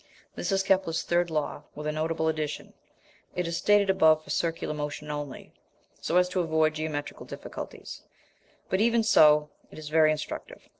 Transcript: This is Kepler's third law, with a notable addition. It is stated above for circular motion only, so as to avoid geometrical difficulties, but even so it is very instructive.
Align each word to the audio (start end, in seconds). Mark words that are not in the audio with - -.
This 0.33 0.51
is 0.51 0.63
Kepler's 0.63 1.03
third 1.03 1.29
law, 1.29 1.61
with 1.75 1.85
a 1.85 1.91
notable 1.91 2.27
addition. 2.27 2.73
It 3.35 3.45
is 3.45 3.57
stated 3.57 3.87
above 3.87 4.23
for 4.23 4.31
circular 4.31 4.73
motion 4.73 5.11
only, 5.11 5.53
so 5.99 6.17
as 6.17 6.27
to 6.29 6.39
avoid 6.39 6.73
geometrical 6.73 7.27
difficulties, 7.27 8.01
but 8.67 8.81
even 8.81 9.03
so 9.03 9.51
it 9.69 9.77
is 9.77 9.89
very 9.89 10.11
instructive. 10.11 10.63